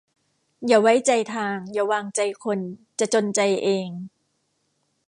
[0.67, 2.59] อย่าไว้ใจทาง อย่าวางใจคน
[2.99, 3.87] จะจนใจเอง